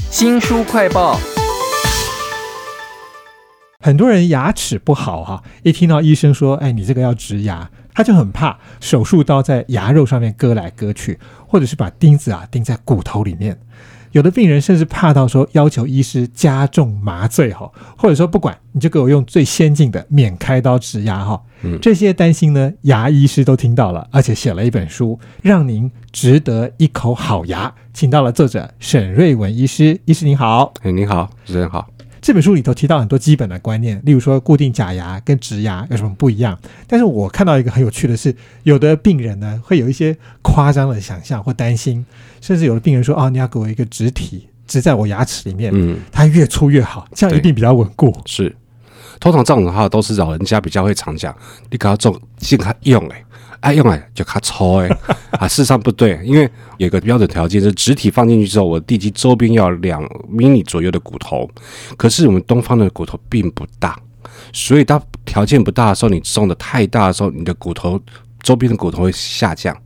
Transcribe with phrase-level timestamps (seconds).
[0.00, 1.18] 新书快报。
[3.80, 11.18] 很多人牙齿不好哈、一听到医生说，哎，你这个要植牙，他就很怕手术刀在牙肉上面割来割去，
[11.48, 13.58] 或者是把钉子啊钉在骨头里面。
[14.12, 21.42] 有的病人甚至怕到说要求医师加重麻醉哈，或者说不管你就给我用最先进的免开刀植牙哈。
[21.64, 27.72] 嗯这些担心呢，牙医师都听到了，而且写了一本书，让您值得一口好牙。
[27.94, 30.72] 请到了作者沈瑞文医师，医师您好。
[30.82, 31.86] 哎，您好，主持人好。
[32.22, 36.56] 这本书里头提到很多基本的观念，例如说固定假牙跟植牙有什么不一样。
[36.86, 42.06] 但是我看到一个很有趣的是，有的病人呢会有一些夸张的想象或担心，
[42.40, 48.16] 甚至有的病人说：“哦，你要给我一个植体植在我牙齿里面，嗯，它越粗越好，这样一定比较稳固。
[48.24, 48.54] 是。
[49.18, 51.36] 通常这种的话，都是老人家比较会常讲，
[51.70, 53.24] 你给他种，尽他用哎，
[53.62, 54.88] 爱用哎就卡抽哎，
[55.40, 61.48] 啊，事实上不对，因为有个标准条件是植体放进去之后，我地基周边要两 mini 左右的骨头，
[61.96, 63.98] 可是我们东方的骨头并不大，
[64.52, 68.00] 所以当条件不大的时候，你种的太大的时候，你的骨头。
[68.42, 69.76] 周边的骨头会下降，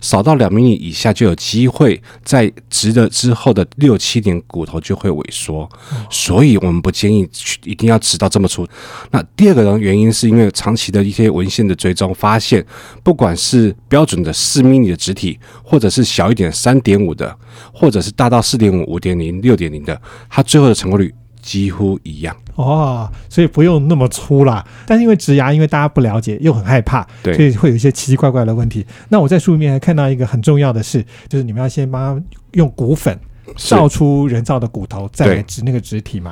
[0.00, 5.68] 少到两 m 米以下就有机会在植了之后的六七年骨头就会萎缩，
[6.08, 8.66] 所以我们不建议去一定要植到这么粗。
[9.10, 12.64] 那第二个呢，原因是因为长期的一些文献的追踪发现，
[13.02, 17.36] 不管是标准的四 m 米的植体，或者是小一点三点五的，
[17.72, 21.12] 或者是大到四点五、五点零、六点零的，它最后的成功率
[21.44, 22.34] 几乎一样。
[22.54, 24.64] 哦，所以不用那么粗啦。
[24.86, 28.86] 但是因为植牙，因为大家不了解又很害怕，对所以会有一些奇奇怪怪的问题。
[29.10, 33.18] 那我在书里面还看到一个很重要的事，就是你们要先帮他用骨粉
[33.56, 36.30] 是造出人造的骨头，再来植那个植体嘛。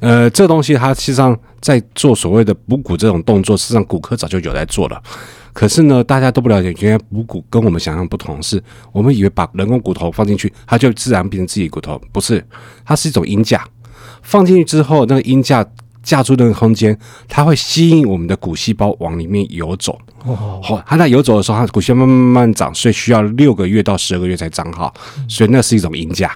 [0.00, 5.02] 呃，这个东西它实际上在做所谓的补骨这种动作，实际上骨科早就有在做了。
[5.52, 12.44] 可是呢，大家都不了解，原来补骨跟我们想象不同，是我们以为把人工骨头放进去，它就自然变成自己骨头，不是，
[12.84, 13.66] 它是一种音架。
[14.24, 15.64] 放进去之后，那个音架
[16.02, 19.96] 架住那个空间，它会吸引我们的骨细胞往里面游走。
[20.24, 24.92] 哦，好、它在游走的时候，它骨细胞慢慢慢慢长，所以需要六个月到十二个月才长好，
[25.28, 26.34] 所以那是一种音架。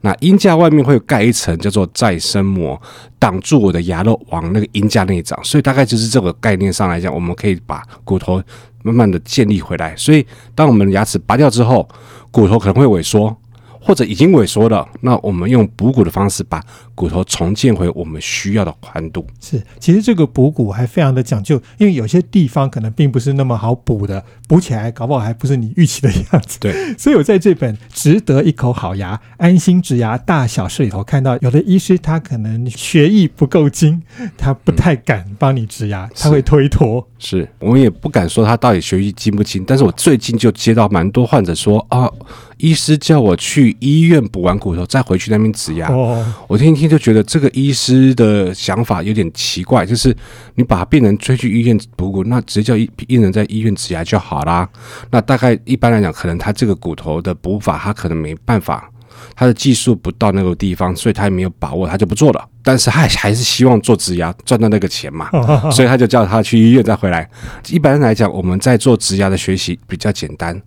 [0.00, 2.80] 那音架外面会盖一层叫做再生膜，
[3.18, 8.40] 挡住我的牙肉往那个音架内长，所以大概就是这个概念上来讲，我们可以把骨头
[8.82, 9.96] 慢慢的建立回来。
[9.96, 11.88] 所以当我们的牙齿拔掉之后，
[12.30, 13.36] 骨头可能会萎缩，
[13.80, 16.62] 或者已经萎缩了，那我们用补骨的方式把
[16.98, 19.24] 骨头重建回我们需要的宽度。
[19.40, 26.58] 是，其实这个补骨还非常的讲究，因为有些地方可能并不是那么好补的，补起来搞不好还不是你预期的样子。
[26.58, 34.02] 对， 所以我在这本《值得一口好牙：安心植牙大小事》里头看到，有的医师他可能学艺不够精，
[34.36, 37.06] 他不太敢帮你植牙，他会推脱。
[37.20, 42.10] 是我们也不敢说他到底学艺精不精，但是我最近就接到蛮多患者说啊，
[42.56, 45.88] 医师叫我去医院补完骨头再回去那边植牙。
[45.92, 50.16] 哦，我听一听就觉得这个医师的想法有点奇怪，就是
[50.54, 54.68] 你把病人推去医院补骨，那直接叫医病人在医院植牙就好啦。
[55.10, 58.90] 那大概一般来讲，可能他这个骨头的补法，他可能没办法。
[59.34, 62.48] 他的技术不到那个地方，所以他也没有把握，他就不做了。
[62.62, 65.28] 但是他还是希望做植牙赚到那个钱嘛，
[65.72, 67.28] 所以他就叫他去医院再回来。
[67.68, 70.60] 一般来讲，我们在做植牙的学习比较简单，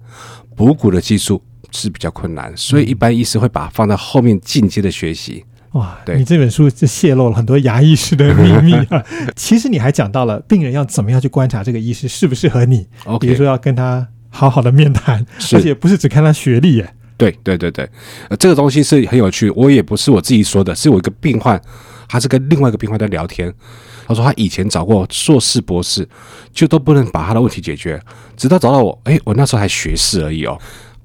[0.56, 5.46] 补骨的技术是比较困难，所以一般医师会把它放在后面进阶的学习。
[5.74, 6.18] 哇，对。
[6.18, 9.04] 你这本书就泄露了很多牙医师的秘密啊！
[9.36, 12.88] 其实你还讲到了病人要怎么样去观察这个医师适不适合你，
[13.20, 16.94] 比如说要跟他好好的面谈，而且不是只看他学历耶。
[17.18, 17.88] 对对对对，
[18.30, 21.62] 呃，这个东西是很有趣，我也不是我自己说的，是我一个病患，
[22.08, 23.54] 他是跟另外一个病患在聊天，
[24.08, 26.08] 他说他以前找过硕士、博士，
[26.52, 28.02] 就都不能把他的问题解决，
[28.36, 30.60] 直到找到我，哎，我那时候还学士而已哦，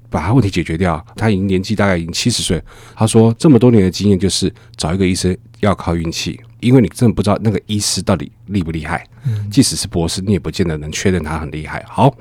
[0.09, 2.61] 把他问题解决掉，他已经年纪大概已经七十岁，
[2.95, 9.05] 他说这么多年的经验就是找一个医生要靠运气，因为你真的不知道那个医师到底厉不厉害，
[9.51, 11.83] 即使是博士，你也不见得能确认他很厉害。
[11.87, 12.13] 好，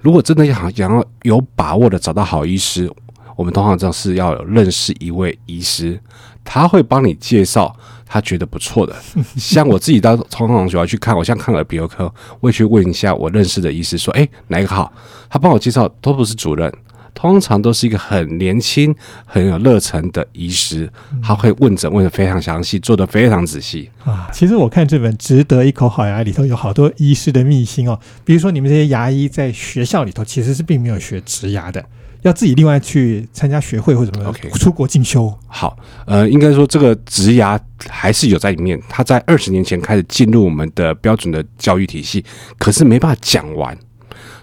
[0.00, 2.90] 如果真的想想要有把握的找到好医师，
[3.36, 5.98] 我们通常这样是要有认识一位医师，
[6.44, 7.74] 他会帮你介绍
[8.06, 8.94] 他觉得不错的。
[9.36, 12.04] 像我自己当通常喜欢去看，我像看耳鼻喉科，
[12.40, 14.92] 我会去问一下我认识的医师，说：“哎，哪一个好？”
[15.30, 16.70] 他帮我介绍都不是主任。
[17.14, 18.94] 通常都是一个很年轻、
[19.24, 20.90] 很有热忱的医师，
[21.22, 23.90] 他会问诊问的非常详细，做的非常仔细。
[24.04, 31.84] 啊，其实我看这本《值得一口好牙》里头有好多医师的秘辛哦，比如说你们这些牙医在学校里头其实是并没有学植牙的，
[32.22, 35.32] 要自己另外去参加学会或者什么 OK 出国进修。
[35.46, 35.76] 好，
[36.06, 42.24] 呃，应该说这个植牙还是有在里面，它在二十年前开始进入我们的标准的教育体系，
[42.58, 43.76] 可是没办法讲完，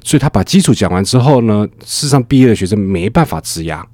[0.04, 3.86] 所以他把基础讲完之后呢，事实上毕业的学生没办法质押，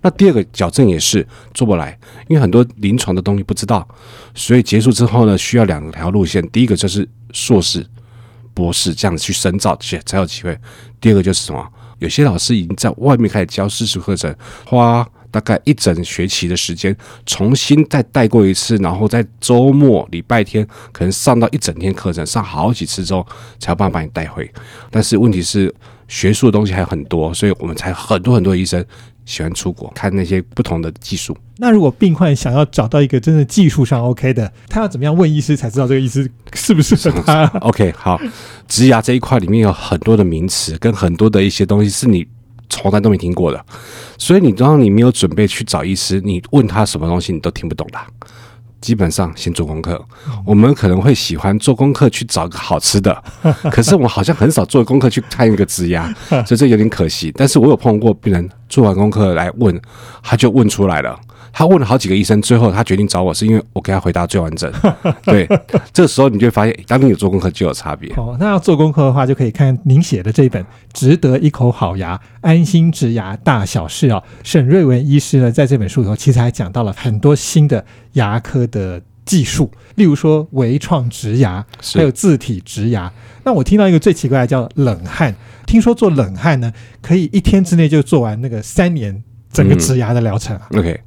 [0.00, 1.98] 那第二个矫正也是做不来，
[2.28, 3.86] 因为很多临床的东西不知道，
[4.34, 6.46] 所以结束之后呢，需要两条路线。
[6.50, 7.86] 第一个就是硕士、
[8.52, 10.58] 博士这样子去深造，才才有机会。
[11.00, 11.66] 第二个就是什么？
[11.98, 14.34] 有些老师已经在外面开始教私塾课程，
[14.66, 16.96] 花大概一整学期的时间，
[17.26, 23.26] 重新再带过一次，然后在周末、礼拜天可能上到一整天课程，上好几次之后，
[23.58, 24.48] 才有办法把你带回。
[24.90, 25.74] 但是问题是，
[26.06, 28.84] 学术的东西还有很多，所以我们才很多很多医生
[29.24, 31.36] 喜欢出国看那些不同的技术。
[31.56, 38.20] 那如果病患想要找到一个真的技术上 OK 的，他要怎么样问医师才知道这个医师是不适合他？OK，好，
[38.68, 42.26] 植牙这一块里面有很多的名词，跟很多的一些东西是你
[42.72, 43.64] 从来都没听过的，
[44.16, 47.98] 所以你当你没有准备去找医师，你问他什么东西你都听不懂的。
[48.80, 50.04] 基本上先做功课，
[50.44, 53.22] 我们可能会喜欢做功课去找个好吃的，
[53.70, 57.30] 可是我们好像很少做功课去看一个植牙，所以这有点可惜。
[57.36, 59.80] 但是我有碰过病人做完功课来问，
[60.22, 61.16] 他就问出来了。
[61.52, 64.72] 他问了好几个医生，最后他决定找我是因为我给他回答最完整。
[65.22, 65.46] 对，
[65.92, 68.12] 这个时候你就会发现，当你有做功课就有差别。
[68.16, 70.62] 哦，那要做功课的话，就可以看您写的这一本
[70.92, 74.22] 《值得一口好牙，安心植牙大小事》哦。
[74.42, 77.84] 沈瑞文医师呢，在这本书里头，其实还讲到了很多新的
[78.14, 83.12] 牙科的技术，例如说微创植牙，是还有自体植牙。
[83.44, 85.34] 那我听到一个最奇怪的叫冷汗，
[85.66, 86.72] 听说做冷汗呢，
[87.02, 89.22] 可以一天之内就做完那个三年
[89.52, 90.62] 整个植牙的疗程啊。
[90.72, 90.98] OK，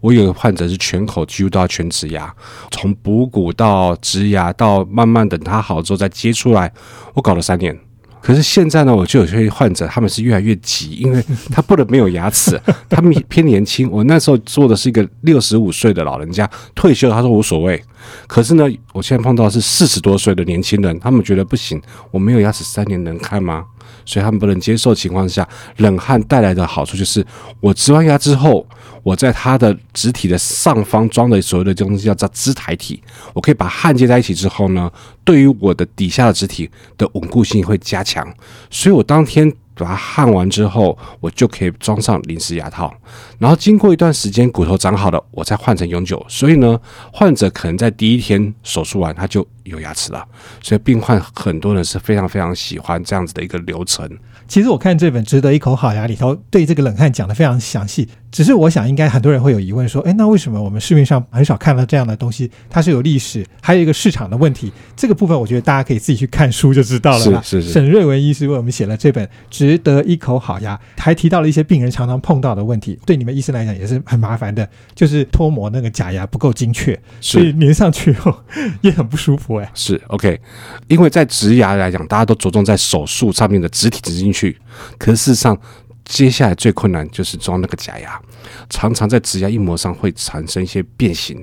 [0.00, 2.32] 我有个患者是全口几乎都要全植牙，
[2.70, 6.72] 从补骨到植牙到慢慢等他好之后再接出来，
[7.14, 7.78] 我搞了三年。
[8.20, 11.22] 可是现在呢，我就有些患者他们是越来越急，因为
[11.52, 13.90] 他不能没有牙齿， 他们偏年轻。
[13.90, 17.78] 我那时候做的是一个六十五岁的老人家退休，他说无所谓。
[18.26, 21.78] 可是呢，我现在碰到的是四十多岁的年轻人，他们觉得不行，
[22.10, 23.66] 我没有牙齿三年能看吗？
[24.04, 25.48] 所以他们不能接受情况下，
[25.78, 27.24] 冷汗带来的好处就是，
[27.60, 28.66] 我植完牙之后，
[29.02, 33.02] 我在它的植体的上方装的所谓的东西叫做支台体，
[33.32, 34.90] 我可以把焊接在一起之后呢，
[35.24, 38.26] 对于我的底下的植体的稳固性会加强，
[38.70, 39.52] 所以我当天。
[39.76, 42.94] 把它焊完之后，我就可以装上临时牙套，
[43.40, 46.24] 然后经过一段时间骨头长好了，我再换成永久。
[46.28, 46.80] 所以呢，
[47.12, 50.24] 患者可能在第一天手术完他就有牙齿了，
[50.62, 54.08] 所以病患很多人是非常非常喜欢这样子的一个流程。
[54.46, 58.08] 其实我看这本《值得一口好牙》里头，对这个冷汗讲的非常详细。
[58.30, 62.50] 只是我想，应该很多人会有疑问，说：，哎，那为什么我们市面上很少看到这样的东西？
[62.68, 64.72] 它是有历史，还有一个市场的问题。
[64.96, 67.40] 这个部分，我觉得大家可以自己去看书就知道了啦。
[67.42, 78.36] 是是是沈瑞文医师为我们写了这本《值得一口好牙》，还提到了一些病人常常碰到的问题，对你们医生来讲也是很麻烦的，就是脱模那个假牙不够精确，所以粘上去后
[78.82, 79.53] 也很不舒服。
[79.74, 80.40] 是 OK，
[80.88, 84.56] 因为在植牙来讲，大家都着重在手术上面的植体植进去，
[84.98, 85.58] 可是事实上，
[86.04, 88.20] 接下来最困难就是装那个假牙，
[88.68, 91.42] 常常在植牙硬膜上会产生一些变形，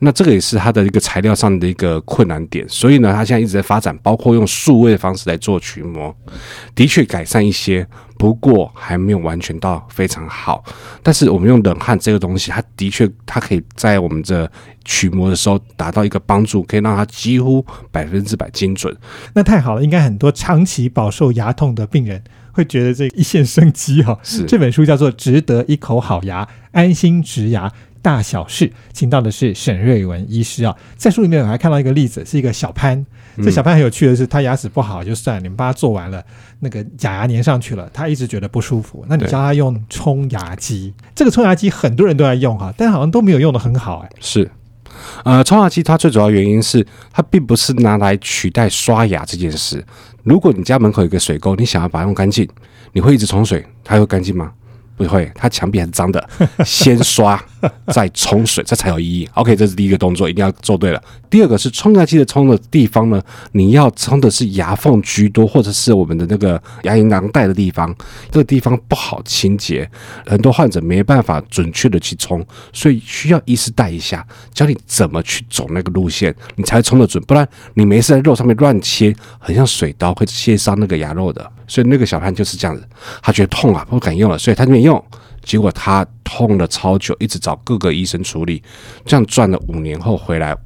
[0.00, 2.68] 那这个也是它的一个材料上的一个困难点。
[2.68, 6.14] 所以呢，它现在一直在发展，包括用数位的方式来做取模，
[6.74, 7.86] 的确改善一些，
[8.18, 10.64] 不过还没有完全到非常好。
[11.02, 14.50] 但是我们用冷汗这个东西，它的确它可以在我们这
[14.84, 18.94] 取模的时候达到一个帮助，可以让它几乎百分之百精准。
[19.32, 22.22] 那太好了，应该很多长期饱受牙痛的病人
[22.52, 30.76] 会觉得这一线生机哈、是这本书叫做《值得一口好牙，安心植牙大小事》，请到的是沈瑞文医师啊。
[30.96, 33.04] 在书里面我还看到一个例子，是一个小潘。
[33.38, 36.22] 这小潘很有趣的是，他牙齿不好就算了，你们帮他做完了，
[36.60, 39.02] 那个假牙粘上去了，他一直觉得不舒服。
[39.08, 44.10] 那你教他用冲牙机，这个冲牙机很多人都在用哈，但好像都没有用的很好哎。
[44.20, 44.50] 是，
[45.24, 49.82] 呃，冲牙机它最主要原因是它并不是拿来取代刷牙这件事。
[50.22, 52.48] 如果你家门口有个水沟，你想要把它弄干净，
[52.92, 54.52] 你会一直冲水，它会干净吗？
[54.96, 56.28] 不会，它墙壁还是脏的，
[56.64, 57.42] 先刷
[57.92, 59.28] 再冲水，这才有意义。
[59.34, 61.02] OK，这是第一个动作，一定要做对了。
[61.30, 67.94] 第二个是冲牙器的冲的地方呢，你要冲的是牙缝居多，或者是我们的那个牙龈囊袋的地方，
[68.30, 69.88] 这个地方不好清洁，
[70.26, 81.50] 很多患者没办法准确的去冲，所以需要医师带一下，教你怎么去走那个路线，你才冲得准，不然你没事在肉上面乱切，很像水刀会切伤那个牙肉的。
[81.66, 82.86] 所以那个小潘就是这样子，
[83.22, 85.02] 他觉得痛啊，不敢用了，所以他就没用。
[85.42, 88.62] 结果他痛了超久，一直找各个医生处理，
[89.04, 90.56] 这样转了五年后回来，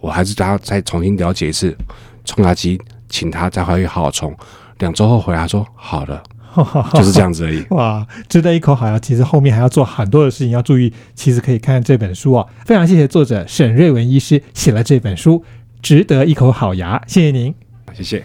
[0.00, 1.76] 我还是让他再重新了解一次
[2.24, 4.34] 冲牙机，请他再回去好好冲。
[4.78, 6.22] 两周后回来，他说好了，
[6.94, 7.64] 就是这样子而已。
[7.70, 8.98] 哇，值得一口好牙。
[8.98, 12.48] 其实后面还要做很多的事情要注意，其实可以看看这本书哦。
[12.66, 15.38] 非常谢谢作者沈瑞文医师写了这本书
[15.80, 17.54] 《值得一口好牙》，谢谢您。
[17.94, 18.24] 谢谢。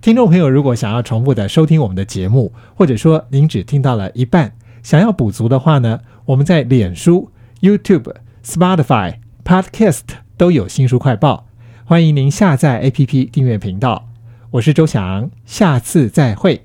[0.00, 8.12] 听众朋友，如果想要重复的收听我们的节目，或者说您只听到了一半，想要补足的话呢，我们在脸书、YouTube、
[8.44, 10.02] Spotify、Podcast
[10.36, 11.46] 都有新书快报，
[11.84, 14.08] 欢迎您下载 APP 订阅频道。
[14.50, 16.60] 我是周翔，下次再会。